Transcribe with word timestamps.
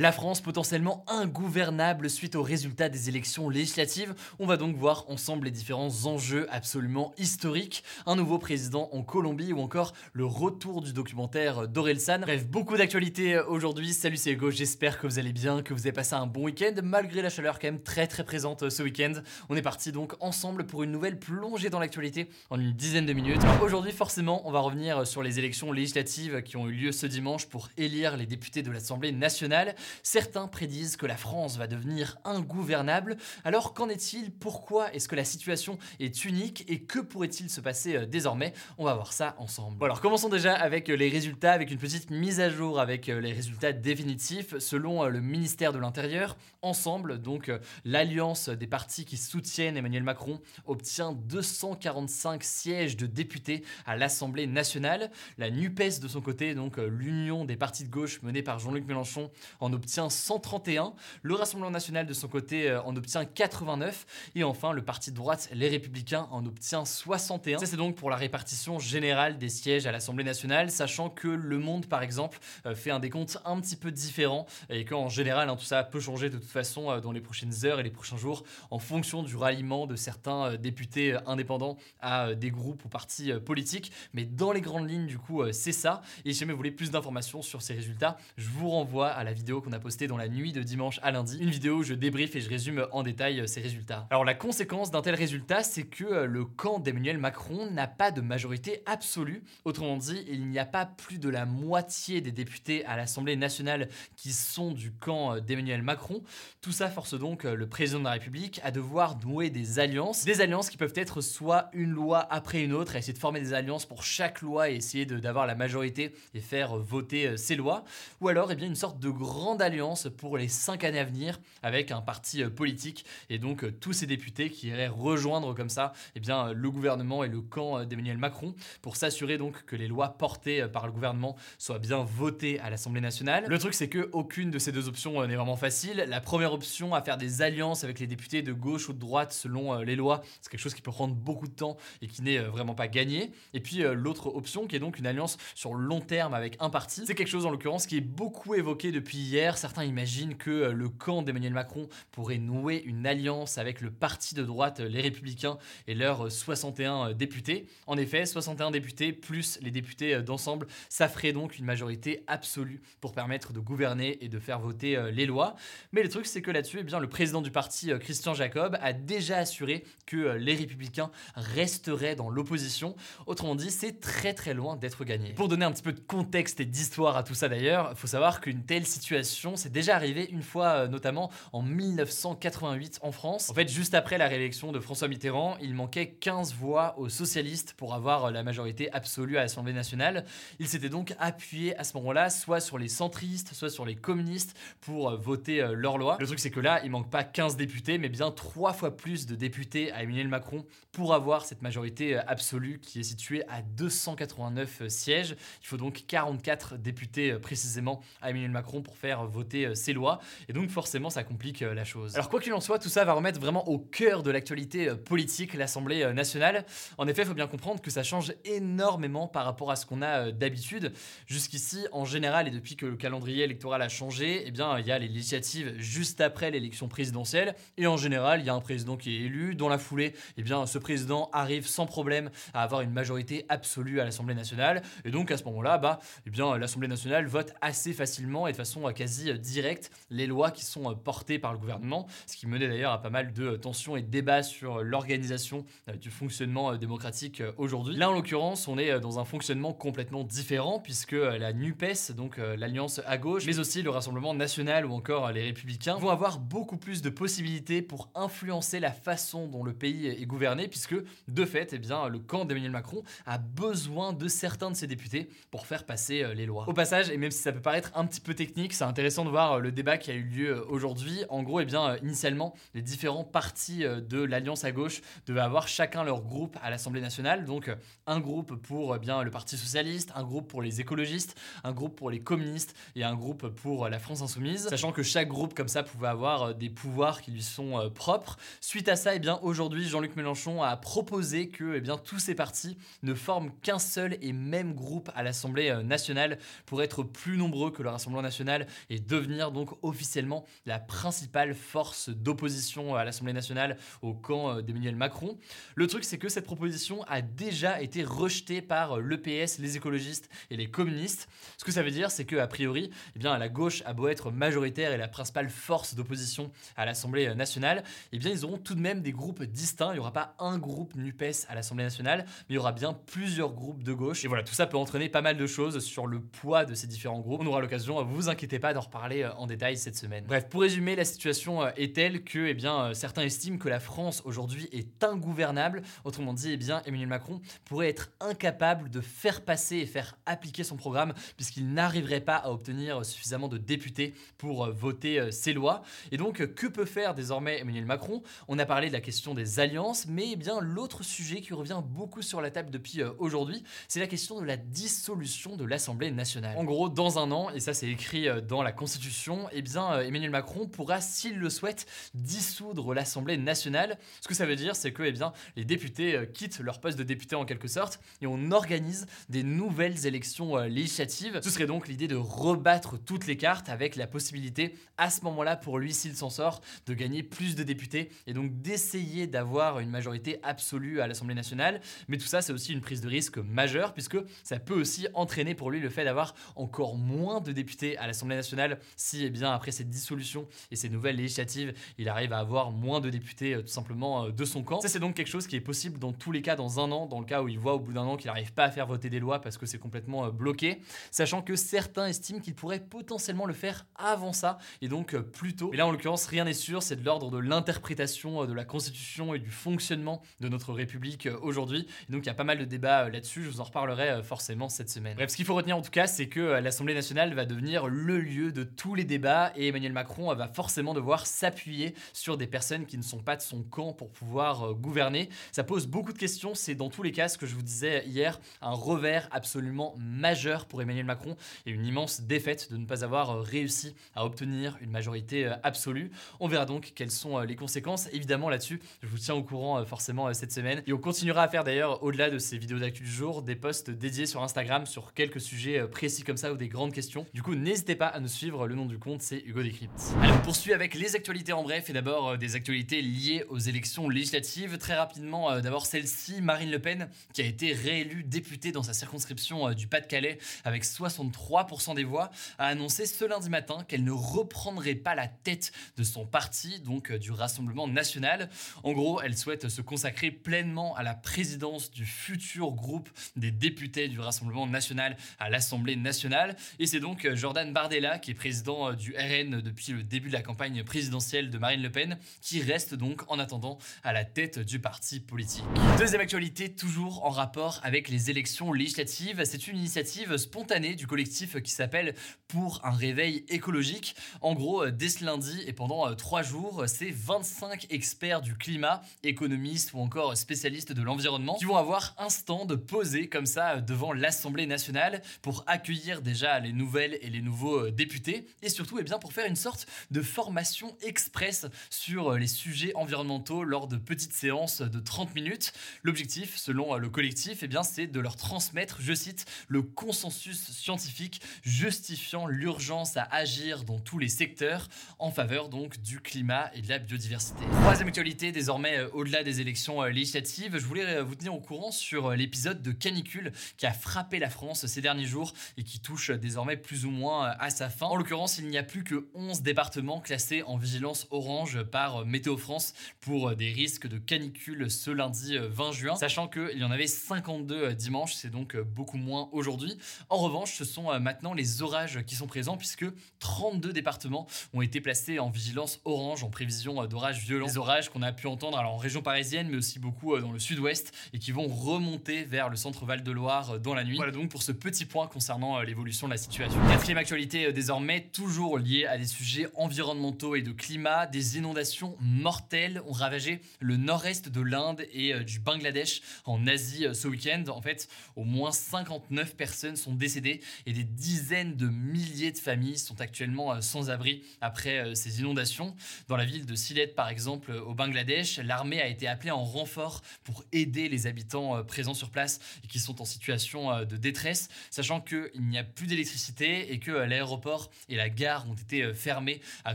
La 0.00 0.12
France 0.12 0.40
potentiellement 0.40 1.04
ingouvernable 1.08 2.08
suite 2.08 2.36
aux 2.36 2.42
résultats 2.44 2.88
des 2.88 3.08
élections 3.08 3.48
législatives. 3.48 4.14
On 4.38 4.46
va 4.46 4.56
donc 4.56 4.76
voir 4.76 5.04
ensemble 5.08 5.46
les 5.46 5.50
différents 5.50 6.06
enjeux 6.06 6.46
absolument 6.50 7.12
historiques. 7.18 7.82
Un 8.06 8.14
nouveau 8.14 8.38
président 8.38 8.88
en 8.92 9.02
Colombie 9.02 9.52
ou 9.52 9.58
encore 9.58 9.94
le 10.12 10.24
retour 10.24 10.82
du 10.82 10.92
documentaire 10.92 11.66
d'Orelsan. 11.66 12.20
Bref, 12.20 12.46
beaucoup 12.46 12.76
d'actualités 12.76 13.40
aujourd'hui. 13.40 13.92
Salut, 13.92 14.16
c'est 14.16 14.30
Hugo. 14.30 14.52
J'espère 14.52 15.00
que 15.00 15.08
vous 15.08 15.18
allez 15.18 15.32
bien, 15.32 15.62
que 15.62 15.74
vous 15.74 15.80
avez 15.80 15.90
passé 15.90 16.14
un 16.14 16.28
bon 16.28 16.44
week-end 16.44 16.74
malgré 16.80 17.20
la 17.20 17.28
chaleur 17.28 17.58
quand 17.58 17.66
même 17.66 17.82
très 17.82 18.06
très 18.06 18.22
présente 18.22 18.70
ce 18.70 18.84
week-end. 18.84 19.14
On 19.48 19.56
est 19.56 19.62
parti 19.62 19.90
donc 19.90 20.14
ensemble 20.20 20.64
pour 20.64 20.84
une 20.84 20.92
nouvelle 20.92 21.18
plongée 21.18 21.70
dans 21.70 21.80
l'actualité 21.80 22.28
en 22.50 22.60
une 22.60 22.72
dizaine 22.72 23.06
de 23.06 23.12
minutes. 23.14 23.42
Aujourd'hui, 23.60 23.90
forcément, 23.90 24.46
on 24.46 24.52
va 24.52 24.60
revenir 24.60 25.04
sur 25.08 25.24
les 25.24 25.40
élections 25.40 25.72
législatives 25.72 26.42
qui 26.42 26.56
ont 26.56 26.68
eu 26.68 26.72
lieu 26.72 26.92
ce 26.92 27.06
dimanche 27.06 27.46
pour 27.46 27.68
élire 27.76 28.16
les 28.16 28.26
députés 28.26 28.62
de 28.62 28.70
l'Assemblée 28.70 29.10
nationale. 29.10 29.74
Certains 30.02 30.48
prédisent 30.48 30.96
que 30.96 31.06
la 31.06 31.16
France 31.16 31.56
va 31.56 31.66
devenir 31.66 32.18
ingouvernable. 32.24 33.16
Alors 33.44 33.74
qu'en 33.74 33.88
est-il? 33.88 34.30
Pourquoi 34.30 34.92
est-ce 34.94 35.08
que 35.08 35.16
la 35.16 35.24
situation 35.24 35.78
est 36.00 36.24
unique 36.24 36.64
Et 36.68 36.80
que 36.80 36.98
pourrait-il 36.98 37.50
se 37.50 37.60
passer 37.60 37.96
euh, 37.96 38.06
désormais? 38.06 38.52
On 38.78 38.84
va 38.84 38.94
voir 38.94 39.12
ça 39.12 39.34
ensemble. 39.38 39.78
Bon 39.78 39.86
alors 39.86 40.00
commençons 40.00 40.28
déjà 40.28 40.54
avec 40.54 40.88
euh, 40.88 40.96
les 40.96 41.08
résultats, 41.08 41.52
avec 41.52 41.70
une 41.70 41.78
petite 41.78 42.10
mise 42.10 42.40
à 42.40 42.50
jour 42.50 42.80
avec 42.80 43.08
euh, 43.08 43.20
les 43.20 43.32
résultats 43.32 43.72
définitifs. 43.72 44.58
Selon 44.58 45.04
le 45.06 45.20
ministère 45.20 45.72
de 45.72 45.78
l'Intérieur, 45.78 46.36
ensemble, 46.62 47.20
donc 47.20 47.50
l'alliance 47.84 48.48
des 48.48 48.66
partis 48.66 49.04
qui 49.04 49.16
soutiennent 49.16 49.76
Emmanuel 49.76 50.02
Macron 50.02 50.40
obtient 50.66 51.12
245 51.12 52.42
sièges 52.42 52.96
de 52.96 53.06
députés 53.06 53.64
à 53.86 53.96
l'Assemblée 53.96 54.46
nationale. 54.46 55.10
La 55.38 55.50
NUPES 55.50 56.00
de 56.00 56.08
son 56.08 56.20
côté, 56.20 56.54
donc 56.54 56.76
l'union 56.78 57.44
des 57.44 57.56
partis 57.56 57.84
de 57.84 57.90
gauche 57.90 58.22
menée 58.22 58.42
par 58.42 58.58
Jean-Luc 58.58 58.86
Mélenchon, 58.86 59.30
en 59.60 59.70
obtient 59.78 60.10
131. 60.10 60.92
Le 61.22 61.34
Rassemblement 61.34 61.70
national 61.70 62.06
de 62.06 62.12
son 62.12 62.28
côté 62.28 62.70
en 62.84 62.94
obtient 62.96 63.24
89. 63.24 64.30
Et 64.34 64.44
enfin, 64.44 64.72
le 64.72 64.82
parti 64.82 65.10
de 65.10 65.16
droite, 65.16 65.48
les 65.52 65.68
Républicains, 65.68 66.28
en 66.30 66.44
obtient 66.44 66.84
61. 66.84 67.58
Ça, 67.58 67.66
c'est 67.66 67.76
donc 67.76 67.96
pour 67.96 68.10
la 68.10 68.16
répartition 68.16 68.78
générale 68.78 69.38
des 69.38 69.48
sièges 69.48 69.86
à 69.86 69.92
l'Assemblée 69.92 70.24
nationale, 70.24 70.70
sachant 70.70 71.08
que 71.08 71.28
Le 71.28 71.58
Monde, 71.58 71.86
par 71.86 72.02
exemple, 72.02 72.38
fait 72.74 72.90
un 72.90 72.98
décompte 72.98 73.38
un 73.44 73.60
petit 73.60 73.76
peu 73.76 73.90
différent 73.90 74.46
et 74.68 74.84
qu'en 74.84 75.08
général, 75.08 75.48
hein, 75.48 75.56
tout 75.56 75.64
ça 75.64 75.84
peut 75.84 76.00
changer 76.00 76.28
de 76.28 76.36
toute 76.36 76.50
façon 76.50 77.00
dans 77.00 77.12
les 77.12 77.20
prochaines 77.20 77.64
heures 77.64 77.80
et 77.80 77.82
les 77.82 77.90
prochains 77.90 78.16
jours 78.16 78.44
en 78.70 78.78
fonction 78.78 79.22
du 79.22 79.36
ralliement 79.36 79.86
de 79.86 79.96
certains 79.96 80.56
députés 80.56 81.16
indépendants 81.26 81.76
à 82.00 82.34
des 82.34 82.50
groupes 82.50 82.84
ou 82.84 82.88
partis 82.88 83.32
politiques. 83.44 83.92
Mais 84.12 84.24
dans 84.24 84.52
les 84.52 84.60
grandes 84.60 84.88
lignes, 84.88 85.06
du 85.06 85.18
coup, 85.18 85.42
c'est 85.52 85.72
ça. 85.72 86.02
Et 86.24 86.32
si 86.32 86.40
jamais 86.40 86.52
vous 86.52 86.58
voulez 86.58 86.70
plus 86.70 86.90
d'informations 86.90 87.42
sur 87.42 87.62
ces 87.62 87.74
résultats, 87.74 88.18
je 88.36 88.48
vous 88.48 88.70
renvoie 88.70 89.08
à 89.08 89.24
la 89.24 89.32
vidéo 89.32 89.60
qu'on 89.68 89.74
a 89.74 89.78
postée 89.78 90.06
dans 90.06 90.16
la 90.16 90.28
nuit 90.28 90.52
de 90.52 90.62
dimanche 90.62 90.98
à 91.02 91.10
lundi. 91.10 91.38
Une 91.40 91.50
vidéo 91.50 91.78
où 91.78 91.82
je 91.82 91.92
débriefe 91.92 92.34
et 92.36 92.40
je 92.40 92.48
résume 92.48 92.86
en 92.92 93.02
détail 93.02 93.46
ces 93.46 93.60
résultats. 93.60 94.06
Alors 94.10 94.24
la 94.24 94.34
conséquence 94.34 94.90
d'un 94.90 95.02
tel 95.02 95.14
résultat, 95.14 95.62
c'est 95.62 95.84
que 95.84 96.24
le 96.24 96.44
camp 96.44 96.78
d'Emmanuel 96.78 97.18
Macron 97.18 97.70
n'a 97.70 97.86
pas 97.86 98.10
de 98.10 98.20
majorité 98.20 98.82
absolue. 98.86 99.42
Autrement 99.64 99.96
dit, 99.96 100.24
il 100.28 100.46
n'y 100.46 100.58
a 100.58 100.64
pas 100.64 100.86
plus 100.86 101.18
de 101.18 101.28
la 101.28 101.44
moitié 101.44 102.20
des 102.20 102.32
députés 102.32 102.84
à 102.86 102.96
l'Assemblée 102.96 103.36
nationale 103.36 103.88
qui 104.16 104.32
sont 104.32 104.72
du 104.72 104.90
camp 104.92 105.38
d'Emmanuel 105.38 105.82
Macron. 105.82 106.22
Tout 106.62 106.72
ça 106.72 106.88
force 106.88 107.14
donc 107.14 107.44
le 107.44 107.68
président 107.68 107.98
de 107.98 108.04
la 108.04 108.12
République 108.12 108.60
à 108.64 108.70
devoir 108.70 109.18
nouer 109.22 109.50
des 109.50 109.78
alliances. 109.78 110.24
Des 110.24 110.40
alliances 110.40 110.70
qui 110.70 110.78
peuvent 110.78 110.92
être 110.96 111.20
soit 111.20 111.68
une 111.74 111.90
loi 111.90 112.26
après 112.30 112.62
une 112.62 112.72
autre, 112.72 112.96
à 112.96 112.98
essayer 112.98 113.12
de 113.12 113.18
former 113.18 113.40
des 113.40 113.52
alliances 113.52 113.84
pour 113.84 114.02
chaque 114.02 114.40
loi 114.40 114.70
et 114.70 114.76
essayer 114.76 115.04
d'avoir 115.04 115.46
la 115.46 115.54
majorité 115.54 116.14
et 116.32 116.40
faire 116.40 116.76
voter 116.76 117.36
ces 117.36 117.56
lois. 117.56 117.84
Ou 118.20 118.28
alors, 118.28 118.50
eh 118.50 118.54
bien, 118.54 118.66
une 118.66 118.74
sorte 118.74 118.98
de 118.98 119.10
grande 119.10 119.57
alliance 119.60 120.08
pour 120.16 120.36
les 120.38 120.48
cinq 120.48 120.84
années 120.84 120.98
à 120.98 121.04
venir 121.04 121.40
avec 121.62 121.90
un 121.90 122.00
parti 122.00 122.44
politique 122.44 123.04
et 123.30 123.38
donc 123.38 123.64
tous 123.80 123.92
ces 123.92 124.06
députés 124.06 124.50
qui 124.50 124.68
iraient 124.68 124.88
rejoindre 124.88 125.54
comme 125.54 125.68
ça 125.68 125.92
eh 126.14 126.20
bien, 126.20 126.52
le 126.52 126.70
gouvernement 126.70 127.24
et 127.24 127.28
le 127.28 127.40
camp 127.40 127.84
d'Emmanuel 127.84 128.18
Macron 128.18 128.54
pour 128.82 128.96
s'assurer 128.96 129.38
donc 129.38 129.64
que 129.64 129.76
les 129.76 129.88
lois 129.88 130.10
portées 130.10 130.66
par 130.68 130.86
le 130.86 130.92
gouvernement 130.92 131.36
soient 131.58 131.78
bien 131.78 132.02
votées 132.02 132.60
à 132.60 132.70
l'Assemblée 132.70 133.00
nationale. 133.00 133.44
Le 133.48 133.58
truc 133.58 133.74
c'est 133.74 133.88
que 133.88 134.08
aucune 134.12 134.50
de 134.50 134.58
ces 134.58 134.72
deux 134.72 134.88
options 134.88 135.26
n'est 135.26 135.36
vraiment 135.36 135.56
facile. 135.56 136.04
La 136.08 136.20
première 136.20 136.52
option 136.52 136.94
à 136.94 137.02
faire 137.02 137.16
des 137.16 137.42
alliances 137.42 137.84
avec 137.84 138.00
les 138.00 138.06
députés 138.06 138.42
de 138.42 138.52
gauche 138.52 138.88
ou 138.88 138.92
de 138.92 138.98
droite 138.98 139.32
selon 139.32 139.80
les 139.80 139.96
lois, 139.96 140.22
c'est 140.40 140.50
quelque 140.50 140.60
chose 140.60 140.74
qui 140.74 140.82
peut 140.82 140.90
prendre 140.90 141.14
beaucoup 141.14 141.48
de 141.48 141.54
temps 141.54 141.76
et 142.02 142.06
qui 142.06 142.22
n'est 142.22 142.38
vraiment 142.38 142.74
pas 142.74 142.88
gagné. 142.88 143.32
Et 143.54 143.60
puis 143.60 143.82
l'autre 143.94 144.28
option 144.28 144.66
qui 144.66 144.76
est 144.76 144.80
donc 144.80 144.98
une 144.98 145.06
alliance 145.06 145.36
sur 145.54 145.74
long 145.74 146.00
terme 146.00 146.34
avec 146.34 146.56
un 146.60 146.70
parti, 146.70 147.02
c'est 147.06 147.14
quelque 147.14 147.28
chose 147.28 147.46
en 147.46 147.50
l'occurrence 147.50 147.86
qui 147.86 147.96
est 147.96 148.02
beaucoup 148.02 148.54
évoqué 148.54 148.92
depuis 148.92 149.18
hier. 149.18 149.37
Certains 149.56 149.84
imaginent 149.84 150.36
que 150.36 150.70
le 150.70 150.88
camp 150.88 151.22
d'Emmanuel 151.22 151.52
Macron 151.52 151.88
pourrait 152.10 152.38
nouer 152.38 152.82
une 152.84 153.06
alliance 153.06 153.56
avec 153.56 153.80
le 153.80 153.90
parti 153.90 154.34
de 154.34 154.42
droite, 154.42 154.80
les 154.80 155.00
Républicains, 155.00 155.58
et 155.86 155.94
leurs 155.94 156.30
61 156.30 157.12
députés. 157.12 157.66
En 157.86 157.96
effet, 157.96 158.26
61 158.26 158.72
députés 158.72 159.12
plus 159.12 159.58
les 159.62 159.70
députés 159.70 160.22
d'ensemble, 160.22 160.66
ça 160.88 161.08
ferait 161.08 161.32
donc 161.32 161.56
une 161.58 161.64
majorité 161.64 162.24
absolue 162.26 162.80
pour 163.00 163.12
permettre 163.12 163.52
de 163.52 163.60
gouverner 163.60 164.18
et 164.24 164.28
de 164.28 164.38
faire 164.40 164.58
voter 164.58 165.10
les 165.12 165.26
lois. 165.26 165.54
Mais 165.92 166.02
le 166.02 166.08
truc, 166.08 166.26
c'est 166.26 166.42
que 166.42 166.50
là-dessus, 166.50 166.78
eh 166.80 166.84
bien, 166.84 166.98
le 166.98 167.08
président 167.08 167.40
du 167.40 167.50
parti, 167.50 167.90
Christian 168.00 168.34
Jacob, 168.34 168.76
a 168.80 168.92
déjà 168.92 169.38
assuré 169.38 169.84
que 170.06 170.36
les 170.36 170.54
Républicains 170.54 171.10
resteraient 171.34 172.16
dans 172.16 172.28
l'opposition. 172.28 172.96
Autrement 173.26 173.54
dit, 173.54 173.70
c'est 173.70 174.00
très 174.00 174.34
très 174.34 174.54
loin 174.54 174.76
d'être 174.76 175.04
gagné. 175.04 175.32
Pour 175.34 175.48
donner 175.48 175.64
un 175.64 175.72
petit 175.72 175.82
peu 175.82 175.92
de 175.92 176.00
contexte 176.00 176.60
et 176.60 176.64
d'histoire 176.64 177.16
à 177.16 177.22
tout 177.22 177.34
ça 177.34 177.48
d'ailleurs, 177.48 177.90
il 177.92 177.96
faut 177.96 178.06
savoir 178.08 178.40
qu'une 178.40 178.64
telle 178.64 178.86
situation 178.86 179.27
s'est 179.56 179.70
déjà 179.70 179.96
arrivée 179.96 180.28
une 180.30 180.42
fois, 180.42 180.88
notamment 180.88 181.30
en 181.52 181.62
1988 181.62 183.00
en 183.02 183.12
France. 183.12 183.50
En 183.50 183.54
fait, 183.54 183.68
juste 183.68 183.94
après 183.94 184.18
la 184.18 184.28
réélection 184.28 184.72
de 184.72 184.80
François 184.80 185.08
Mitterrand, 185.08 185.56
il 185.60 185.74
manquait 185.74 186.10
15 186.10 186.54
voix 186.54 186.98
aux 186.98 187.08
socialistes 187.08 187.74
pour 187.76 187.94
avoir 187.94 188.30
la 188.30 188.42
majorité 188.42 188.90
absolue 188.92 189.36
à 189.36 189.42
l'Assemblée 189.42 189.72
nationale. 189.72 190.24
Il 190.58 190.68
s'était 190.68 190.88
donc 190.88 191.14
appuyé 191.18 191.76
à 191.76 191.84
ce 191.84 191.96
moment-là 191.96 192.30
soit 192.30 192.60
sur 192.60 192.78
les 192.78 192.88
centristes, 192.88 193.54
soit 193.54 193.70
sur 193.70 193.84
les 193.84 193.96
communistes 193.96 194.56
pour 194.80 195.16
voter 195.16 195.66
leur 195.74 195.98
loi. 195.98 196.16
Le 196.20 196.26
truc, 196.26 196.38
c'est 196.38 196.50
que 196.50 196.60
là, 196.60 196.80
il 196.84 196.90
manque 196.90 197.10
pas 197.10 197.24
15 197.24 197.56
députés, 197.56 197.98
mais 197.98 198.08
bien 198.08 198.30
trois 198.30 198.72
fois 198.72 198.96
plus 198.96 199.26
de 199.26 199.34
députés 199.34 199.92
à 199.92 200.02
Emmanuel 200.02 200.28
Macron 200.28 200.64
pour 200.92 201.14
avoir 201.14 201.44
cette 201.44 201.62
majorité 201.62 202.16
absolue 202.16 202.80
qui 202.80 203.00
est 203.00 203.04
située 203.04 203.42
à 203.48 203.62
289 203.62 204.88
sièges. 204.88 205.36
Il 205.62 205.66
faut 205.66 205.76
donc 205.76 206.04
44 206.06 206.76
députés 206.76 207.34
précisément 207.34 208.00
à 208.22 208.30
Emmanuel 208.30 208.50
Macron 208.50 208.82
pour 208.82 208.96
faire 208.96 209.17
voter 209.26 209.74
ces 209.74 209.92
lois. 209.92 210.20
Et 210.48 210.52
donc 210.52 210.70
forcément, 210.70 211.10
ça 211.10 211.24
complique 211.24 211.60
la 211.60 211.84
chose. 211.84 212.14
Alors 212.14 212.28
quoi 212.28 212.40
qu'il 212.40 212.52
en 212.52 212.60
soit, 212.60 212.78
tout 212.78 212.88
ça 212.88 213.04
va 213.04 213.12
remettre 213.12 213.40
vraiment 213.40 213.68
au 213.68 213.78
cœur 213.78 214.22
de 214.22 214.30
l'actualité 214.30 214.90
politique 214.94 215.54
l'Assemblée 215.54 216.12
nationale. 216.12 216.64
En 216.96 217.06
effet, 217.08 217.22
il 217.22 217.28
faut 217.28 217.34
bien 217.34 217.46
comprendre 217.46 217.80
que 217.80 217.90
ça 217.90 218.02
change 218.02 218.32
énormément 218.44 219.28
par 219.28 219.44
rapport 219.44 219.70
à 219.70 219.76
ce 219.76 219.86
qu'on 219.86 220.02
a 220.02 220.30
d'habitude. 220.30 220.92
Jusqu'ici, 221.26 221.86
en 221.92 222.04
général, 222.04 222.48
et 222.48 222.50
depuis 222.50 222.76
que 222.76 222.86
le 222.86 222.96
calendrier 222.96 223.44
électoral 223.44 223.82
a 223.82 223.88
changé, 223.88 224.42
eh 224.46 224.50
bien, 224.50 224.78
il 224.78 224.86
y 224.86 224.92
a 224.92 224.98
les 224.98 225.08
législatives 225.08 225.74
juste 225.78 226.20
après 226.20 226.50
l'élection 226.50 226.88
présidentielle. 226.88 227.54
Et 227.76 227.86
en 227.86 227.96
général, 227.96 228.40
il 228.40 228.46
y 228.46 228.50
a 228.50 228.54
un 228.54 228.60
président 228.60 228.96
qui 228.96 229.16
est 229.16 229.20
élu. 229.20 229.54
Dans 229.54 229.68
la 229.68 229.78
foulée, 229.78 230.14
eh 230.36 230.42
bien, 230.42 230.66
ce 230.66 230.78
président 230.78 231.30
arrive 231.32 231.66
sans 231.66 231.86
problème 231.86 232.30
à 232.54 232.62
avoir 232.62 232.80
une 232.80 232.92
majorité 232.92 233.44
absolue 233.48 234.00
à 234.00 234.04
l'Assemblée 234.04 234.34
nationale. 234.34 234.82
Et 235.04 235.10
donc, 235.10 235.30
à 235.30 235.36
ce 235.36 235.44
moment-là, 235.44 235.78
bah, 235.78 235.98
eh 236.26 236.30
bien, 236.30 236.56
l'Assemblée 236.58 236.88
nationale 236.88 237.26
vote 237.26 237.54
assez 237.60 237.92
facilement 237.92 238.46
et 238.46 238.52
de 238.52 238.56
façon 238.56 238.82
quasi 238.92 239.07
quasi 239.08 239.32
direct 239.38 239.90
les 240.10 240.26
lois 240.26 240.50
qui 240.50 240.64
sont 240.64 240.94
portées 240.94 241.38
par 241.38 241.52
le 241.52 241.58
gouvernement, 241.58 242.06
ce 242.26 242.36
qui 242.36 242.46
menait 242.46 242.68
d'ailleurs 242.68 242.92
à 242.92 243.00
pas 243.00 243.10
mal 243.10 243.32
de 243.32 243.56
tensions 243.56 243.96
et 243.96 244.02
de 244.02 244.08
débats 244.08 244.42
sur 244.42 244.82
l'organisation 244.82 245.64
du 246.00 246.10
fonctionnement 246.10 246.76
démocratique 246.76 247.42
aujourd'hui. 247.56 247.96
Là, 247.96 248.10
en 248.10 248.12
l'occurrence, 248.12 248.68
on 248.68 248.76
est 248.76 249.00
dans 249.00 249.18
un 249.18 249.24
fonctionnement 249.24 249.72
complètement 249.72 250.24
différent 250.24 250.78
puisque 250.78 251.12
la 251.12 251.52
NUPES, 251.52 252.12
donc 252.14 252.36
l'alliance 252.36 253.00
à 253.06 253.16
gauche, 253.16 253.46
mais 253.46 253.58
aussi 253.58 253.82
le 253.82 253.90
Rassemblement 253.90 254.34
national 254.34 254.84
ou 254.84 254.92
encore 254.92 255.32
les 255.32 255.44
Républicains, 255.44 255.96
vont 255.96 256.10
avoir 256.10 256.38
beaucoup 256.38 256.76
plus 256.76 257.00
de 257.00 257.08
possibilités 257.08 257.80
pour 257.80 258.10
influencer 258.14 258.80
la 258.80 258.92
façon 258.92 259.46
dont 259.46 259.64
le 259.64 259.72
pays 259.72 260.06
est 260.06 260.26
gouverné, 260.26 260.68
puisque 260.68 260.96
de 261.28 261.44
fait, 261.44 261.72
eh 261.72 261.78
bien, 261.78 262.08
le 262.08 262.18
camp 262.18 262.44
d'Emmanuel 262.44 262.72
Macron 262.72 263.02
a 263.24 263.38
besoin 263.38 264.12
de 264.12 264.28
certains 264.28 264.70
de 264.70 264.76
ses 264.76 264.86
députés 264.86 265.28
pour 265.50 265.66
faire 265.66 265.84
passer 265.84 266.22
euh, 266.22 266.34
les 266.34 266.46
lois. 266.46 266.68
Au 266.68 266.72
passage, 266.72 267.10
et 267.10 267.16
même 267.16 267.30
si 267.30 267.40
ça 267.42 267.52
peut 267.52 267.60
paraître 267.60 267.90
un 267.94 268.04
petit 268.04 268.20
peu 268.20 268.34
technique, 268.34 268.72
c'est 268.72 268.84
intéressant 268.98 269.24
de 269.24 269.30
voir 269.30 269.52
euh, 269.52 269.60
le 269.60 269.70
débat 269.70 269.96
qui 269.96 270.10
a 270.10 270.14
eu 270.14 270.24
lieu 270.24 270.56
euh, 270.56 270.64
aujourd'hui. 270.68 271.22
En 271.28 271.44
gros, 271.44 271.60
eh 271.60 271.64
bien, 271.64 271.96
initialement, 272.02 272.52
les 272.74 272.82
différents 272.82 273.22
partis 273.22 273.84
de 273.84 274.20
l'Alliance 274.20 274.64
à 274.64 274.72
gauche 274.72 275.02
devaient 275.28 275.38
avoir 275.38 275.68
chacun 275.68 276.02
leur 276.02 276.22
groupe 276.22 276.58
à 276.64 276.68
l'Assemblée 276.68 277.00
nationale. 277.00 277.44
Donc, 277.44 277.70
un 278.08 278.18
groupe 278.18 278.56
pour 278.56 278.96
eh 278.96 278.98
bien, 278.98 279.22
le 279.22 279.30
Parti 279.30 279.56
socialiste, 279.56 280.10
un 280.16 280.24
groupe 280.24 280.48
pour 280.48 280.62
les 280.62 280.80
écologistes, 280.80 281.36
un 281.62 281.70
groupe 281.70 281.94
pour 281.94 282.10
les 282.10 282.18
communistes 282.18 282.74
et 282.96 283.04
un 283.04 283.14
groupe 283.14 283.46
pour 283.48 283.88
la 283.88 284.00
France 284.00 284.20
insoumise. 284.20 284.68
Sachant 284.68 284.90
que 284.90 285.04
chaque 285.04 285.28
groupe 285.28 285.54
comme 285.54 285.68
ça 285.68 285.84
pouvait 285.84 286.08
avoir 286.08 286.56
des 286.56 286.70
pouvoirs 286.70 287.22
qui 287.22 287.30
lui 287.30 287.42
sont 287.42 287.90
propres. 287.94 288.36
Suite 288.60 288.88
à 288.88 288.96
ça, 288.96 289.14
eh 289.14 289.20
bien, 289.20 289.38
aujourd'hui, 289.42 289.88
Jean-Luc 289.88 290.16
Mélenchon 290.16 290.62
a 290.62 290.76
proposé 290.76 291.50
que 291.50 291.78
bien, 291.78 291.98
tous 291.98 292.18
ces 292.18 292.34
partis 292.34 292.76
ne 293.02 293.14
forment 293.14 293.52
qu'un 293.62 293.78
seul 293.78 294.18
et 294.22 294.32
même 294.32 294.74
groupe 294.74 295.10
à 295.14 295.22
l'Assemblée 295.22 295.68
euh, 295.70 295.82
nationale 295.82 296.38
pour 296.66 296.82
être 296.82 297.02
plus 297.02 297.36
nombreux 297.36 297.70
que 297.70 297.82
le 297.82 297.90
Rassemblement 297.90 298.22
national 298.22 298.66
et 298.90 298.98
devenir 298.98 299.52
donc 299.52 299.70
officiellement 299.82 300.44
la 300.66 300.78
principale 300.78 301.54
force 301.54 302.08
d'opposition 302.08 302.94
à 302.94 303.04
l'Assemblée 303.04 303.32
nationale 303.32 303.76
au 304.02 304.14
camp 304.14 304.50
euh, 304.50 304.62
d'Emmanuel 304.62 304.96
Macron. 304.96 305.38
Le 305.74 305.86
truc, 305.86 306.04
c'est 306.04 306.18
que 306.18 306.28
cette 306.28 306.44
proposition 306.44 307.02
a 307.04 307.22
déjà 307.22 307.80
été 307.82 308.04
rejetée 308.04 308.62
par 308.62 308.98
euh, 308.98 309.00
l'EPS, 309.00 309.58
les 309.58 309.76
écologistes 309.76 310.28
et 310.50 310.56
les 310.56 310.70
communistes. 310.70 311.28
Ce 311.56 311.64
que 311.64 311.72
ça 311.72 311.82
veut 311.82 311.90
dire, 311.90 312.10
c'est 312.10 312.24
que 312.24 312.36
a 312.36 312.46
priori, 312.46 312.90
eh 313.16 313.18
bien, 313.18 313.36
la 313.38 313.48
gauche 313.48 313.82
a 313.86 313.92
beau 313.92 314.08
être 314.08 314.30
majoritaire 314.30 314.92
et 314.92 314.96
la 314.96 315.08
principale 315.08 315.50
force 315.50 315.94
d'opposition 315.94 316.50
à 316.76 316.84
l'Assemblée 316.86 317.34
nationale, 317.34 317.84
eh 318.12 318.18
bien, 318.18 318.30
ils 318.30 318.44
auront 318.44 318.58
tout 318.58 318.74
de 318.74 318.80
même 318.80 319.02
des 319.02 319.12
groupes 319.12 319.42
distincts. 319.42 319.90
Il 319.90 319.94
n'y 319.94 320.00
aura 320.00 320.12
pas 320.12 320.34
un 320.38 320.58
groupe 320.58 320.94
NUPES 320.94 321.46
à 321.48 321.54
l'Assemblée 321.54 321.84
nationale, 321.84 322.24
mais 322.26 322.44
il 322.50 322.54
y 322.54 322.58
aura 322.58 322.72
bien 322.72 322.92
plusieurs 322.92 323.52
groupes 323.52 323.82
de 323.82 323.92
gauche. 323.92 324.24
Et 324.24 324.28
voilà, 324.28 324.42
tout 324.42 324.54
ça 324.54 324.66
peut 324.66 324.76
entraîner 324.76 325.08
pas 325.08 325.22
mal 325.22 325.36
de 325.36 325.46
choses 325.46 325.78
sur 325.80 326.06
le 326.06 326.20
poids 326.20 326.64
de 326.64 326.74
ces 326.74 326.86
différents 326.86 327.20
groupes. 327.20 327.40
On 327.42 327.46
aura 327.46 327.60
l'occasion, 327.60 328.02
vous 328.04 328.28
inquiétez 328.28 328.58
pas, 328.58 328.72
reparler 328.80 329.22
euh, 329.22 329.32
en 329.34 329.46
détail 329.46 329.76
cette 329.76 329.96
semaine. 329.96 330.24
Bref, 330.26 330.48
pour 330.48 330.62
résumer, 330.62 330.96
la 330.96 331.04
situation 331.04 331.62
euh, 331.62 331.70
est 331.76 331.94
telle 331.94 332.24
que 332.24 332.46
eh 332.46 332.54
bien, 332.54 332.86
euh, 332.86 332.94
certains 332.94 333.22
estiment 333.22 333.58
que 333.58 333.68
la 333.68 333.80
France 333.80 334.22
aujourd'hui 334.24 334.68
est 334.72 335.02
ingouvernable. 335.04 335.82
Autrement 336.04 336.32
dit, 336.32 336.52
eh 336.52 336.56
bien, 336.56 336.82
Emmanuel 336.86 337.08
Macron 337.08 337.40
pourrait 337.64 337.88
être 337.88 338.10
incapable 338.20 338.90
de 338.90 339.00
faire 339.00 339.42
passer 339.42 339.76
et 339.76 339.86
faire 339.86 340.16
appliquer 340.26 340.64
son 340.64 340.76
programme 340.76 341.14
puisqu'il 341.36 341.72
n'arriverait 341.72 342.20
pas 342.20 342.36
à 342.36 342.50
obtenir 342.50 343.04
suffisamment 343.04 343.48
de 343.48 343.58
députés 343.58 344.14
pour 344.36 344.70
voter 344.72 345.30
ses 345.32 345.52
lois. 345.52 345.82
Et 346.10 346.16
donc, 346.16 346.54
que 346.54 346.66
peut 346.66 346.84
faire 346.84 347.14
désormais 347.14 347.60
Emmanuel 347.60 347.86
Macron? 347.86 348.22
On 348.48 348.58
a 348.58 348.66
parlé 348.66 348.88
de 348.88 348.92
la 348.92 349.00
question 349.00 349.34
des 349.34 349.60
alliances, 349.60 350.06
mais 350.06 350.32
eh 350.32 350.38
l'autre 350.60 351.02
sujet 351.02 351.40
qui 351.40 351.54
revient 351.54 351.80
beaucoup 351.84 352.22
sur 352.22 352.40
la 352.40 352.50
table 352.50 352.70
depuis 352.70 353.02
aujourd'hui, 353.18 353.62
c'est 353.86 354.00
la 354.00 354.06
question 354.06 354.40
de 354.40 354.46
la 354.46 354.56
dissolution 354.56 355.56
de 355.56 355.64
l'Assemblée 355.64 356.10
nationale. 356.10 356.56
En 356.56 356.64
gros, 356.64 356.88
dans 356.88 357.18
un 357.18 357.30
an, 357.32 357.50
et 357.50 357.60
ça 357.60 357.74
c'est 357.74 357.88
écrit 357.88 358.28
dans 358.46 358.62
la 358.62 358.67
Constitution, 358.72 359.48
eh 359.52 359.62
bien 359.62 359.92
euh, 359.92 360.00
Emmanuel 360.00 360.30
Macron 360.30 360.66
pourra, 360.66 361.00
s'il 361.00 361.38
le 361.38 361.50
souhaite, 361.50 361.86
dissoudre 362.14 362.94
l'Assemblée 362.94 363.36
nationale. 363.36 363.98
Ce 364.20 364.28
que 364.28 364.34
ça 364.34 364.46
veut 364.46 364.56
dire, 364.56 364.76
c'est 364.76 364.92
que 364.92 365.02
eh 365.02 365.12
bien, 365.12 365.32
les 365.56 365.64
députés 365.64 366.28
quittent 366.34 366.60
leur 366.60 366.80
poste 366.80 366.98
de 366.98 367.04
député 367.04 367.36
en 367.36 367.44
quelque 367.44 367.68
sorte 367.68 368.00
et 368.20 368.26
on 368.26 368.50
organise 368.50 369.06
des 369.28 369.42
nouvelles 369.42 370.06
élections 370.06 370.56
législatives. 370.58 371.40
Ce 371.42 371.50
serait 371.50 371.66
donc 371.66 371.88
l'idée 371.88 372.08
de 372.08 372.16
rebattre 372.16 372.98
toutes 372.98 373.26
les 373.26 373.36
cartes 373.36 373.68
avec 373.68 373.96
la 373.96 374.06
possibilité, 374.06 374.74
à 374.96 375.10
ce 375.10 375.22
moment-là, 375.24 375.56
pour 375.56 375.78
lui, 375.78 375.92
s'il 375.92 376.16
s'en 376.16 376.30
sort, 376.30 376.60
de 376.86 376.94
gagner 376.94 377.22
plus 377.22 377.54
de 377.54 377.62
députés 377.62 378.10
et 378.26 378.32
donc 378.32 378.60
d'essayer 378.60 379.26
d'avoir 379.26 379.80
une 379.80 379.90
majorité 379.90 380.40
absolue 380.42 381.00
à 381.00 381.06
l'Assemblée 381.06 381.34
nationale. 381.34 381.80
Mais 382.08 382.18
tout 382.18 382.26
ça, 382.26 382.42
c'est 382.42 382.52
aussi 382.52 382.72
une 382.72 382.80
prise 382.80 383.00
de 383.00 383.08
risque 383.08 383.38
majeure, 383.38 383.92
puisque 383.92 384.18
ça 384.42 384.58
peut 384.58 384.78
aussi 384.78 385.06
entraîner 385.14 385.54
pour 385.54 385.70
lui 385.70 385.80
le 385.80 385.88
fait 385.88 386.04
d'avoir 386.04 386.34
encore 386.56 386.96
moins 386.96 387.40
de 387.40 387.52
députés 387.52 387.96
à 387.98 388.06
l'Assemblée 388.06 388.36
nationale 388.36 388.47
si, 388.96 389.24
eh 389.24 389.30
bien, 389.30 389.52
après 389.52 389.70
cette 389.70 389.88
dissolution 389.88 390.46
et 390.70 390.76
ces 390.76 390.88
nouvelles 390.88 391.16
législatives, 391.16 391.74
il 391.98 392.08
arrive 392.08 392.32
à 392.32 392.38
avoir 392.38 392.70
moins 392.70 393.00
de 393.00 393.10
députés 393.10 393.54
euh, 393.54 393.62
tout 393.62 393.68
simplement 393.68 394.24
euh, 394.24 394.30
de 394.30 394.44
son 394.44 394.62
camp. 394.62 394.80
Ça, 394.80 394.88
c'est 394.88 394.98
donc 394.98 395.14
quelque 395.14 395.28
chose 395.28 395.46
qui 395.46 395.56
est 395.56 395.60
possible 395.60 395.98
dans 395.98 396.12
tous 396.12 396.32
les 396.32 396.42
cas 396.42 396.56
dans 396.56 396.80
un 396.80 396.90
an, 396.92 397.06
dans 397.06 397.20
le 397.20 397.26
cas 397.26 397.42
où 397.42 397.48
il 397.48 397.58
voit 397.58 397.74
au 397.74 397.78
bout 397.78 397.92
d'un 397.92 398.02
an 398.02 398.16
qu'il 398.16 398.28
n'arrive 398.28 398.52
pas 398.52 398.64
à 398.64 398.70
faire 398.70 398.86
voter 398.86 399.10
des 399.10 399.20
lois 399.20 399.40
parce 399.40 399.58
que 399.58 399.66
c'est 399.66 399.78
complètement 399.78 400.26
euh, 400.26 400.30
bloqué, 400.30 400.80
sachant 401.10 401.42
que 401.42 401.56
certains 401.56 402.06
estiment 402.06 402.40
qu'il 402.40 402.54
pourrait 402.54 402.80
potentiellement 402.80 403.46
le 403.46 403.54
faire 403.54 403.86
avant 403.96 404.32
ça, 404.32 404.58
et 404.82 404.88
donc 404.88 405.16
plus 405.16 405.54
tôt. 405.54 405.70
Mais 405.70 405.76
là, 405.76 405.86
en 405.86 405.90
l'occurrence, 405.90 406.26
rien 406.26 406.44
n'est 406.44 406.52
sûr, 406.52 406.82
c'est 406.82 406.96
de 406.96 407.04
l'ordre 407.04 407.30
de 407.30 407.38
l'interprétation 407.38 408.44
de 408.44 408.52
la 408.52 408.64
Constitution 408.64 409.34
et 409.34 409.38
du 409.38 409.50
fonctionnement 409.50 410.22
de 410.40 410.48
notre 410.48 410.72
République 410.72 411.28
aujourd'hui. 411.42 411.86
Donc 412.08 412.24
il 412.24 412.26
y 412.26 412.30
a 412.30 412.34
pas 412.34 412.44
mal 412.44 412.58
de 412.58 412.64
débats 412.64 413.08
là-dessus, 413.08 413.42
je 413.42 413.50
vous 413.50 413.60
en 413.60 413.64
reparlerai 413.64 414.22
forcément 414.22 414.68
cette 414.68 414.90
semaine. 414.90 415.16
Bref, 415.16 415.30
ce 415.30 415.36
qu'il 415.36 415.44
faut 415.44 415.54
retenir 415.54 415.76
en 415.76 415.82
tout 415.82 415.90
cas, 415.90 416.06
c'est 416.06 416.28
que 416.28 416.40
l'Assemblée 416.40 416.94
nationale 416.94 417.34
va 417.34 417.44
devenir 417.44 417.88
le 417.88 418.20
lieu 418.20 418.37
de 418.38 418.62
tous 418.62 418.94
les 418.94 419.04
débats 419.04 419.52
et 419.56 419.68
Emmanuel 419.68 419.92
Macron 419.92 420.32
va 420.34 420.48
forcément 420.48 420.94
devoir 420.94 421.26
s'appuyer 421.26 421.94
sur 422.12 422.36
des 422.36 422.46
personnes 422.46 422.86
qui 422.86 422.96
ne 422.96 423.02
sont 423.02 423.18
pas 423.18 423.36
de 423.36 423.42
son 423.42 423.62
camp 423.62 423.92
pour 423.92 424.10
pouvoir 424.10 424.74
gouverner. 424.74 425.28
Ça 425.52 425.64
pose 425.64 425.86
beaucoup 425.86 426.12
de 426.12 426.18
questions, 426.18 426.54
c'est 426.54 426.74
dans 426.74 426.88
tous 426.88 427.02
les 427.02 427.12
cas 427.12 427.28
ce 427.28 427.36
que 427.36 427.46
je 427.46 427.54
vous 427.54 427.62
disais 427.62 428.04
hier, 428.06 428.40
un 428.62 428.72
revers 428.72 429.28
absolument 429.30 429.94
majeur 429.98 430.66
pour 430.66 430.80
Emmanuel 430.80 431.04
Macron 431.04 431.36
et 431.66 431.70
une 431.70 431.84
immense 431.84 432.22
défaite 432.22 432.72
de 432.72 432.76
ne 432.76 432.86
pas 432.86 433.04
avoir 433.04 433.42
réussi 433.42 433.94
à 434.14 434.24
obtenir 434.24 434.78
une 434.80 434.90
majorité 434.90 435.52
absolue. 435.62 436.10
On 436.40 436.48
verra 436.48 436.66
donc 436.66 436.92
quelles 436.94 437.10
sont 437.10 437.40
les 437.40 437.56
conséquences. 437.56 438.08
Évidemment 438.12 438.48
là-dessus, 438.48 438.80
je 439.02 439.08
vous 439.08 439.18
tiens 439.18 439.34
au 439.34 439.42
courant 439.42 439.84
forcément 439.84 440.32
cette 440.32 440.52
semaine 440.52 440.82
et 440.86 440.92
on 440.92 440.98
continuera 440.98 441.42
à 441.42 441.48
faire 441.48 441.64
d'ailleurs, 441.64 442.02
au-delà 442.02 442.30
de 442.30 442.38
ces 442.38 442.58
vidéos 442.58 442.78
d'actu 442.78 443.02
du 443.02 443.10
jour, 443.10 443.42
des 443.42 443.56
posts 443.56 443.90
dédiés 443.90 444.26
sur 444.26 444.42
Instagram 444.42 444.86
sur 444.86 445.14
quelques 445.14 445.40
sujets 445.40 445.80
euh, 445.80 445.86
précis 445.86 446.22
comme 446.22 446.36
ça 446.36 446.52
ou 446.52 446.56
des 446.56 446.68
grandes 446.68 446.92
questions. 446.92 447.26
Du 447.34 447.42
coup, 447.42 447.54
n'hésitez 447.54 447.96
pas 447.96 448.06
à 448.06 448.20
nous 448.20 448.27
suivre. 448.28 448.66
Le 448.66 448.74
nom 448.74 448.86
du 448.86 448.98
compte, 448.98 449.22
c'est 449.22 449.42
Hugo 449.44 449.62
Décrypte. 449.62 450.00
Allez, 450.20 450.32
on 450.32 450.40
poursuit 450.40 450.72
avec 450.72 450.94
les 450.94 451.16
actualités 451.16 451.52
en 451.52 451.62
bref 451.62 451.90
et 451.90 451.92
d'abord 451.92 452.28
euh, 452.28 452.36
des 452.36 452.54
actualités 452.54 453.02
liées 453.02 453.44
aux 453.48 453.58
élections 453.58 454.08
législatives. 454.08 454.78
Très 454.78 454.94
rapidement, 454.94 455.50
euh, 455.50 455.60
d'abord 455.60 455.86
celle-ci, 455.86 456.40
Marine 456.42 456.70
Le 456.70 456.78
Pen, 456.78 457.08
qui 457.32 457.42
a 457.42 457.44
été 457.44 457.72
réélue 457.72 458.22
députée 458.22 458.72
dans 458.72 458.82
sa 458.82 458.92
circonscription 458.92 459.72
du 459.72 459.86
Pas-de-Calais 459.86 460.38
avec 460.64 460.84
63% 460.84 461.94
des 461.94 462.04
voix, 462.04 462.30
a 462.58 462.66
annoncé 462.66 463.06
ce 463.06 463.24
lundi 463.24 463.50
matin 463.50 463.84
qu'elle 463.88 464.04
ne 464.04 464.12
reprendrait 464.12 464.94
pas 464.94 465.14
la 465.14 465.26
tête 465.26 465.72
de 465.96 466.02
son 466.02 466.26
parti, 466.26 466.80
donc 466.80 467.12
du 467.12 467.32
Rassemblement 467.32 467.88
national. 467.88 468.50
En 468.82 468.92
gros, 468.92 469.20
elle 469.20 469.36
souhaite 469.36 469.68
se 469.68 469.80
consacrer 469.80 470.30
pleinement 470.30 470.94
à 470.96 471.02
la 471.02 471.14
présidence 471.14 471.90
du 471.90 472.04
futur 472.04 472.72
groupe 472.72 473.08
des 473.36 473.50
députés 473.50 474.08
du 474.08 474.20
Rassemblement 474.20 474.66
national 474.66 475.16
à 475.38 475.50
l'Assemblée 475.50 475.96
nationale. 475.96 476.56
Et 476.78 476.86
c'est 476.86 477.00
donc 477.00 477.24
euh, 477.24 477.36
Jordan 477.36 477.72
Bardella, 477.72 478.17
qui 478.18 478.32
est 478.32 478.34
président 478.34 478.90
euh, 478.90 478.92
du 478.94 479.14
RN 479.16 479.60
depuis 479.60 479.92
le 479.92 480.02
début 480.02 480.28
de 480.28 480.32
la 480.32 480.42
campagne 480.42 480.82
présidentielle 480.84 481.50
de 481.50 481.58
Marine 481.58 481.82
Le 481.82 481.90
Pen, 481.90 482.18
qui 482.40 482.60
reste 482.60 482.94
donc 482.94 483.22
en 483.30 483.38
attendant 483.38 483.78
à 484.02 484.12
la 484.12 484.24
tête 484.24 484.58
du 484.58 484.78
parti 484.78 485.20
politique. 485.20 485.64
Deuxième 485.98 486.20
actualité, 486.20 486.74
toujours 486.74 487.24
en 487.24 487.30
rapport 487.30 487.80
avec 487.82 488.08
les 488.08 488.30
élections 488.30 488.72
législatives, 488.72 489.42
c'est 489.44 489.68
une 489.68 489.78
initiative 489.78 490.36
spontanée 490.36 490.94
du 490.94 491.06
collectif 491.06 491.60
qui 491.62 491.70
s'appelle 491.70 492.14
Pour 492.48 492.80
un 492.84 492.92
réveil 492.92 493.44
écologique. 493.48 494.14
En 494.40 494.54
gros, 494.54 494.84
euh, 494.84 494.90
dès 494.90 495.08
ce 495.08 495.24
lundi 495.24 495.62
et 495.66 495.72
pendant 495.72 496.14
trois 496.14 496.42
jours, 496.42 496.84
c'est 496.86 497.10
25 497.10 497.86
experts 497.90 498.42
du 498.42 498.54
climat, 498.56 499.02
économistes 499.22 499.92
ou 499.94 500.00
encore 500.00 500.36
spécialistes 500.36 500.92
de 500.92 501.02
l'environnement 501.02 501.56
qui 501.56 501.64
vont 501.64 501.76
avoir 501.76 502.14
un 502.18 502.28
stand 502.28 502.74
posé 502.76 503.28
comme 503.28 503.46
ça 503.46 503.80
devant 503.80 504.12
l'Assemblée 504.12 504.66
nationale 504.66 505.22
pour 505.42 505.64
accueillir 505.66 506.22
déjà 506.22 506.58
les 506.58 506.72
nouvelles 506.72 507.18
et 507.22 507.30
les 507.30 507.42
nouveaux 507.42 507.86
euh, 507.86 507.90
députés 508.08 508.46
et 508.62 508.70
surtout 508.70 508.98
eh 508.98 509.02
bien, 509.02 509.18
pour 509.18 509.32
faire 509.32 509.46
une 509.46 509.56
sorte 509.56 509.86
de 510.10 510.22
formation 510.22 510.96
express 511.02 511.66
sur 511.90 512.32
euh, 512.32 512.38
les 512.38 512.46
sujets 512.46 512.94
environnementaux 512.94 513.64
lors 513.64 513.86
de 513.86 513.96
petites 513.96 514.32
séances 514.32 514.80
de 514.80 514.98
30 514.98 515.34
minutes. 515.34 515.72
L'objectif, 516.02 516.56
selon 516.56 516.94
euh, 516.94 516.98
le 516.98 517.10
collectif, 517.10 517.58
eh 517.62 517.68
bien, 517.68 517.82
c'est 517.82 518.06
de 518.06 518.20
leur 518.20 518.36
transmettre, 518.36 518.98
je 519.00 519.12
cite, 519.12 519.44
le 519.68 519.82
consensus 519.82 520.70
scientifique 520.70 521.42
justifiant 521.62 522.46
l'urgence 522.46 523.16
à 523.16 523.24
agir 523.24 523.84
dans 523.84 523.98
tous 523.98 524.18
les 524.18 524.28
secteurs 524.28 524.88
en 525.18 525.30
faveur 525.30 525.68
donc 525.68 526.00
du 526.00 526.20
climat 526.20 526.70
et 526.74 526.80
de 526.80 526.88
la 526.88 526.98
biodiversité. 526.98 527.64
Troisième 527.82 528.08
actualité, 528.08 528.52
désormais 528.52 529.02
au-delà 529.12 529.44
des 529.44 529.60
élections 529.60 530.02
législatives, 530.04 530.78
je 530.78 530.86
voulais 530.86 531.18
euh, 531.18 531.22
vous 531.22 531.34
tenir 531.34 531.54
au 531.54 531.60
courant 531.60 531.90
sur 531.90 532.28
euh, 532.28 532.36
l'épisode 532.36 532.80
de 532.82 532.92
canicule 532.92 533.52
qui 533.76 533.86
a 533.86 533.92
frappé 533.92 534.38
la 534.38 534.48
France 534.48 534.86
ces 534.86 535.00
derniers 535.00 535.26
jours 535.26 535.52
et 535.76 535.82
qui 535.82 536.00
touche 536.00 536.30
désormais 536.30 536.76
plus 536.76 537.04
ou 537.04 537.10
moins 537.10 537.48
euh, 537.48 537.54
à 537.58 537.70
sa 537.70 537.90
fin. 537.90 537.97
Fin. 537.98 538.06
En 538.06 538.16
l'occurrence, 538.16 538.58
il 538.58 538.68
n'y 538.68 538.78
a 538.78 538.82
plus 538.82 539.02
que 539.02 539.28
11 539.34 539.62
départements 539.62 540.20
classés 540.20 540.62
en 540.62 540.76
vigilance 540.76 541.26
orange 541.30 541.82
par 541.82 542.24
Météo 542.24 542.56
France 542.56 542.94
pour 543.20 543.56
des 543.56 543.72
risques 543.72 544.06
de 544.06 544.18
canicule 544.18 544.90
ce 544.90 545.10
lundi 545.10 545.58
20 545.58 545.92
juin, 545.92 546.14
sachant 546.14 546.46
qu'il 546.46 546.78
y 546.78 546.84
en 546.84 546.90
avait 546.90 547.08
52 547.08 547.94
dimanche, 547.94 548.34
c'est 548.34 548.50
donc 548.50 548.76
beaucoup 548.76 549.16
moins 549.16 549.48
aujourd'hui. 549.52 549.98
En 550.28 550.38
revanche, 550.38 550.74
ce 550.74 550.84
sont 550.84 551.18
maintenant 551.18 551.54
les 551.54 551.82
orages 551.82 552.22
qui 552.24 552.36
sont 552.36 552.46
présents 552.46 552.76
puisque 552.76 553.06
32 553.40 553.92
départements 553.92 554.46
ont 554.72 554.82
été 554.82 555.00
placés 555.00 555.40
en 555.40 555.50
vigilance 555.50 556.00
orange 556.04 556.44
en 556.44 556.50
prévision 556.50 557.04
d'orages 557.06 557.40
violents. 557.40 557.66
Les 557.66 557.78
orages 557.78 558.08
qu'on 558.10 558.22
a 558.22 558.32
pu 558.32 558.46
entendre 558.46 558.78
alors 558.78 558.94
en 558.94 558.98
région 558.98 559.22
parisienne 559.22 559.68
mais 559.68 559.76
aussi 559.76 559.98
beaucoup 559.98 560.38
dans 560.38 560.52
le 560.52 560.60
sud-ouest 560.60 561.12
et 561.32 561.40
qui 561.40 561.50
vont 561.50 561.66
remonter 561.66 562.44
vers 562.44 562.68
le 562.68 562.76
centre 562.76 563.04
Val-de-Loire 563.04 563.80
dans 563.80 563.94
la 563.94 564.04
nuit. 564.04 564.16
Voilà 564.16 564.32
donc 564.32 564.50
pour 564.50 564.62
ce 564.62 564.70
petit 564.70 565.04
point 565.04 565.26
concernant 565.26 565.80
l'évolution 565.80 566.28
de 566.28 566.32
la 566.32 566.38
situation. 566.38 566.78
Quatrième 566.88 567.18
actualité 567.18 567.72
désormais, 567.88 568.20
toujours 568.20 568.78
liée 568.78 569.06
à 569.06 569.16
des 569.16 569.24
sujets 569.24 569.66
environnementaux 569.74 570.54
et 570.54 570.60
de 570.60 570.72
climat, 570.72 571.26
des 571.26 571.56
inondations 571.56 572.18
mortelles 572.20 573.00
ont 573.06 573.12
ravagé 573.12 573.62
le 573.80 573.96
nord-est 573.96 574.50
de 574.50 574.60
l'Inde 574.60 575.06
et 575.10 575.32
du 575.42 575.58
Bangladesh 575.58 576.20
en 576.44 576.66
Asie 576.66 577.06
ce 577.14 577.26
week-end. 577.28 577.64
En 577.68 577.80
fait, 577.80 578.10
au 578.36 578.44
moins 578.44 578.72
59 578.72 579.56
personnes 579.56 579.96
sont 579.96 580.12
décédées 580.12 580.60
et 580.84 580.92
des 580.92 581.02
dizaines 581.02 581.76
de 581.76 581.86
milliers 581.88 582.52
de 582.52 582.58
familles 582.58 582.98
sont 582.98 583.22
actuellement 583.22 583.80
sans 583.80 584.10
abri 584.10 584.44
après 584.60 585.14
ces 585.14 585.40
inondations. 585.40 585.96
Dans 586.28 586.36
la 586.36 586.44
ville 586.44 586.66
de 586.66 586.74
Sylhet, 586.74 587.06
par 587.06 587.30
exemple, 587.30 587.72
au 587.72 587.94
Bangladesh, 587.94 588.58
l'armée 588.58 589.00
a 589.00 589.06
été 589.06 589.26
appelée 589.26 589.50
en 589.50 589.64
renfort 589.64 590.20
pour 590.44 590.62
aider 590.72 591.08
les 591.08 591.26
habitants 591.26 591.82
présents 591.84 592.12
sur 592.12 592.28
place 592.28 592.60
et 592.84 592.86
qui 592.86 593.00
sont 593.00 593.22
en 593.22 593.24
situation 593.24 594.04
de 594.04 594.16
détresse, 594.18 594.68
sachant 594.90 595.22
qu'il 595.22 595.48
n'y 595.56 595.78
a 595.78 595.84
plus 595.84 596.06
d'électricité 596.06 596.92
et 596.92 596.98
que 596.98 597.12
l'aéroport 597.12 597.77
et 598.08 598.16
la 598.16 598.28
gare 598.28 598.68
ont 598.68 598.74
été 598.74 599.12
fermés 599.14 599.60
à 599.84 599.94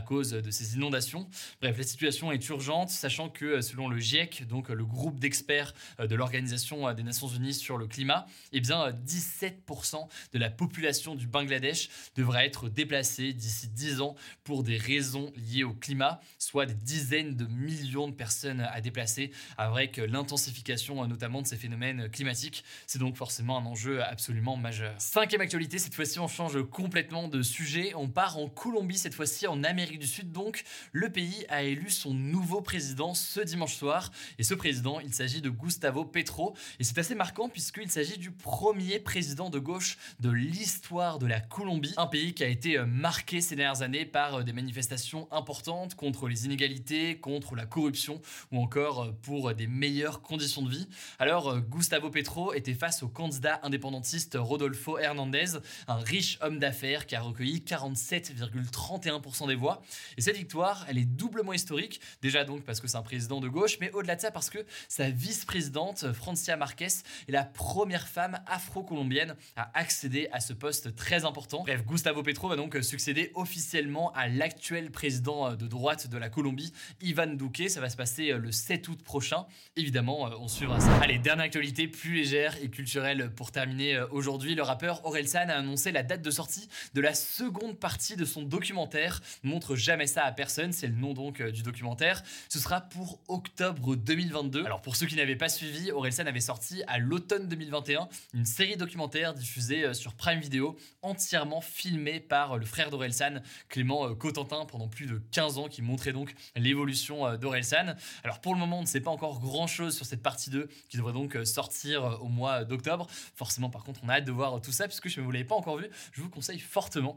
cause 0.00 0.30
de 0.30 0.50
ces 0.50 0.74
inondations. 0.74 1.28
Bref, 1.60 1.76
la 1.76 1.84
situation 1.84 2.32
est 2.32 2.48
urgente, 2.48 2.90
sachant 2.90 3.28
que 3.28 3.60
selon 3.60 3.88
le 3.88 3.98
GIEC, 3.98 4.46
donc 4.46 4.68
le 4.68 4.84
groupe 4.84 5.18
d'experts 5.18 5.74
de 5.98 6.14
l'Organisation 6.14 6.92
des 6.92 7.02
Nations 7.02 7.28
Unies 7.28 7.54
sur 7.54 7.78
le 7.78 7.86
climat, 7.86 8.26
eh 8.52 8.60
bien 8.60 8.90
17% 8.90 10.08
de 10.32 10.38
la 10.38 10.50
population 10.50 11.14
du 11.14 11.26
Bangladesh 11.26 11.88
devra 12.16 12.44
être 12.44 12.68
déplacée 12.68 13.32
d'ici 13.32 13.68
10 13.68 14.00
ans 14.00 14.14
pour 14.44 14.62
des 14.62 14.76
raisons 14.76 15.32
liées 15.36 15.64
au 15.64 15.74
climat, 15.74 16.20
soit 16.38 16.66
des 16.66 16.74
dizaines 16.74 17.34
de 17.36 17.46
millions 17.46 18.08
de 18.08 18.14
personnes 18.14 18.60
à 18.60 18.80
déplacer 18.80 19.30
avec 19.58 19.96
l'intensification 19.96 21.06
notamment 21.06 21.42
de 21.42 21.46
ces 21.46 21.56
phénomènes 21.56 22.08
climatiques. 22.10 22.64
C'est 22.86 22.98
donc 22.98 23.16
forcément 23.16 23.58
un 23.58 23.66
enjeu 23.66 24.02
absolument 24.02 24.56
majeur. 24.56 24.94
Cinquième 24.98 25.40
actualité, 25.40 25.78
cette 25.78 25.94
fois-ci 25.94 26.18
on 26.18 26.28
change 26.28 26.62
complètement 26.70 27.28
de 27.28 27.42
sujet, 27.42 27.63
on 27.94 28.08
part 28.08 28.38
en 28.38 28.48
Colombie 28.48 28.98
cette 28.98 29.14
fois-ci 29.14 29.46
en 29.46 29.64
Amérique 29.64 29.98
du 29.98 30.06
Sud 30.06 30.32
donc. 30.32 30.64
Le 30.92 31.10
pays 31.10 31.46
a 31.48 31.62
élu 31.62 31.90
son 31.90 32.12
nouveau 32.12 32.60
président 32.60 33.14
ce 33.14 33.40
dimanche 33.40 33.74
soir 33.74 34.10
et 34.38 34.42
ce 34.42 34.54
président 34.54 35.00
il 35.00 35.14
s'agit 35.14 35.40
de 35.40 35.50
Gustavo 35.50 36.04
Petro 36.04 36.54
et 36.78 36.84
c'est 36.84 36.98
assez 36.98 37.14
marquant 37.14 37.48
puisqu'il 37.48 37.90
s'agit 37.90 38.18
du 38.18 38.30
premier 38.30 38.98
président 38.98 39.50
de 39.50 39.58
gauche 39.58 39.96
de 40.20 40.30
l'histoire 40.30 41.18
de 41.18 41.26
la 41.26 41.40
Colombie, 41.40 41.94
un 41.96 42.06
pays 42.06 42.34
qui 42.34 42.44
a 42.44 42.48
été 42.48 42.78
marqué 42.80 43.40
ces 43.40 43.56
dernières 43.56 43.82
années 43.82 44.04
par 44.04 44.44
des 44.44 44.52
manifestations 44.52 45.26
importantes 45.32 45.94
contre 45.94 46.28
les 46.28 46.44
inégalités, 46.44 47.18
contre 47.18 47.54
la 47.54 47.66
corruption 47.66 48.20
ou 48.52 48.60
encore 48.60 49.14
pour 49.22 49.54
des 49.54 49.66
meilleures 49.66 50.20
conditions 50.20 50.62
de 50.62 50.70
vie. 50.70 50.88
Alors 51.18 51.58
Gustavo 51.60 52.10
Petro 52.10 52.52
était 52.52 52.74
face 52.74 53.02
au 53.02 53.08
candidat 53.08 53.60
indépendantiste 53.62 54.36
Rodolfo 54.38 54.98
Hernandez, 54.98 55.58
un 55.88 55.96
riche 55.96 56.38
homme 56.42 56.58
d'affaires 56.58 57.06
qui 57.06 57.16
a 57.16 57.20
recueilli 57.20 57.53
47,31% 57.58 59.48
des 59.48 59.54
voix. 59.54 59.82
Et 60.16 60.20
cette 60.20 60.36
victoire, 60.36 60.84
elle 60.88 60.98
est 60.98 61.04
doublement 61.04 61.52
historique, 61.52 62.00
déjà 62.22 62.44
donc 62.44 62.62
parce 62.62 62.80
que 62.80 62.88
c'est 62.88 62.96
un 62.96 63.02
président 63.02 63.40
de 63.40 63.48
gauche, 63.48 63.78
mais 63.80 63.90
au-delà 63.92 64.16
de 64.16 64.20
ça 64.20 64.30
parce 64.30 64.50
que 64.50 64.58
sa 64.88 65.10
vice-présidente, 65.10 66.12
Francia 66.12 66.56
Marquez, 66.56 66.86
est 67.28 67.32
la 67.32 67.44
première 67.44 68.08
femme 68.08 68.40
afro-colombienne 68.46 69.36
à 69.56 69.70
accéder 69.78 70.28
à 70.32 70.40
ce 70.40 70.52
poste 70.52 70.94
très 70.96 71.24
important. 71.24 71.62
Bref, 71.62 71.84
Gustavo 71.84 72.22
Petro 72.22 72.48
va 72.48 72.56
donc 72.56 72.76
succéder 72.82 73.30
officiellement 73.34 74.12
à 74.12 74.28
l'actuel 74.28 74.90
président 74.90 75.54
de 75.54 75.66
droite 75.66 76.08
de 76.08 76.18
la 76.18 76.28
Colombie, 76.28 76.72
Ivan 77.00 77.26
Duque. 77.26 77.68
Ça 77.68 77.80
va 77.80 77.88
se 77.88 77.96
passer 77.96 78.32
le 78.32 78.52
7 78.52 78.88
août 78.88 79.02
prochain. 79.02 79.46
Évidemment, 79.76 80.30
on 80.40 80.48
suivra 80.48 80.80
ça. 80.80 80.94
Allez, 80.96 81.18
dernière 81.18 81.44
actualité 81.46 81.88
plus 81.88 82.14
légère 82.14 82.56
et 82.62 82.68
culturelle 82.68 83.30
pour 83.34 83.52
terminer 83.52 84.00
aujourd'hui. 84.10 84.54
Le 84.54 84.62
rappeur 84.62 85.04
Orelsan 85.04 85.48
a 85.48 85.54
annoncé 85.54 85.92
la 85.92 86.02
date 86.02 86.22
de 86.22 86.30
sortie 86.30 86.68
de 86.94 87.00
la 87.00 87.14
seconde 87.14 87.43
partie 87.80 88.16
de 88.16 88.24
son 88.24 88.42
documentaire. 88.42 89.20
Montre 89.42 89.76
jamais 89.76 90.06
ça 90.06 90.24
à 90.24 90.32
personne, 90.32 90.72
c'est 90.72 90.86
le 90.86 90.94
nom 90.94 91.12
donc 91.12 91.42
du 91.42 91.62
documentaire. 91.62 92.22
Ce 92.48 92.58
sera 92.58 92.80
pour 92.80 93.20
octobre 93.28 93.96
2022. 93.96 94.64
Alors 94.64 94.82
pour 94.82 94.96
ceux 94.96 95.06
qui 95.06 95.16
n'avaient 95.16 95.36
pas 95.36 95.48
suivi, 95.48 95.90
Orelsan 95.90 96.26
avait 96.26 96.40
sorti 96.40 96.82
à 96.86 96.98
l'automne 96.98 97.48
2021 97.48 98.08
une 98.34 98.44
série 98.44 98.76
documentaire 98.76 99.34
diffusée 99.34 99.94
sur 99.94 100.14
Prime 100.14 100.40
Video, 100.40 100.76
entièrement 101.02 101.60
filmée 101.60 102.20
par 102.20 102.58
le 102.58 102.66
frère 102.66 102.90
d'Orelsan, 102.90 103.40
Clément 103.68 104.14
Cotentin, 104.14 104.64
pendant 104.66 104.88
plus 104.88 105.06
de 105.06 105.20
15 105.32 105.58
ans, 105.58 105.68
qui 105.68 105.82
montrait 105.82 106.12
donc 106.12 106.34
l'évolution 106.56 107.36
d'Orelsan. 107.36 107.94
Alors 108.22 108.40
pour 108.40 108.54
le 108.54 108.60
moment, 108.60 108.78
on 108.78 108.82
ne 108.82 108.86
sait 108.86 109.00
pas 109.00 109.10
encore 109.10 109.40
grand 109.40 109.66
chose 109.66 109.96
sur 109.96 110.06
cette 110.06 110.22
partie 110.22 110.50
2 110.50 110.68
qui 110.88 110.96
devrait 110.96 111.12
donc 111.12 111.36
sortir 111.44 112.18
au 112.22 112.28
mois 112.28 112.64
d'octobre. 112.64 113.06
Forcément, 113.34 113.70
par 113.70 113.84
contre, 113.84 114.00
on 114.02 114.08
a 114.08 114.14
hâte 114.14 114.24
de 114.24 114.32
voir 114.32 114.60
tout 114.60 114.72
ça, 114.72 114.86
puisque 114.86 115.08
vous 115.18 115.28
ne 115.28 115.32
l'avez 115.32 115.44
pas 115.44 115.54
encore 115.54 115.78
vu, 115.78 115.88
je 116.12 116.20
vous 116.20 116.30
conseille 116.30 116.58
fortement 116.58 117.16